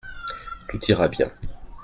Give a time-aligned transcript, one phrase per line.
[0.67, 1.31] Tout ira bien.